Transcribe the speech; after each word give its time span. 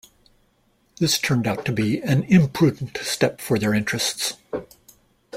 This 0.99 1.19
turned 1.19 1.45
out 1.45 1.63
to 1.65 1.71
be 1.71 2.01
an 2.01 2.23
imprudent 2.23 2.97
step 3.03 3.39
for 3.39 3.59
their 3.59 3.71
interests. 3.75 4.33